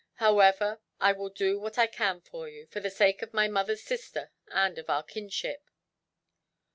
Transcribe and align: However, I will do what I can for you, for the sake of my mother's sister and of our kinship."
However, 0.15 0.81
I 0.99 1.11
will 1.11 1.29
do 1.29 1.59
what 1.59 1.77
I 1.77 1.85
can 1.85 2.21
for 2.21 2.49
you, 2.49 2.65
for 2.65 2.79
the 2.79 2.89
sake 2.89 3.21
of 3.21 3.35
my 3.35 3.47
mother's 3.47 3.83
sister 3.83 4.31
and 4.49 4.79
of 4.79 4.89
our 4.89 5.03
kinship." 5.03 5.69